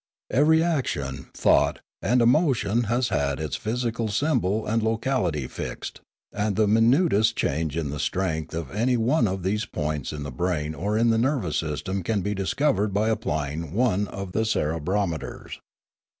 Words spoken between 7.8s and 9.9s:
the strength of any one of these